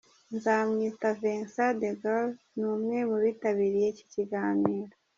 Nzamwita 0.35 1.07
Vincent 1.19 1.75
De 1.81 1.91
Gaulle 2.01 2.37
ni 2.57 2.65
umwe 2.73 2.97
mu 3.09 3.17
bitabiriye 3.23 3.87
iki 3.93 4.05
kiganiro 4.13 4.93